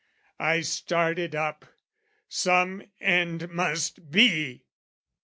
[0.39, 1.63] I started up
[2.27, 4.63] "Some end must be!"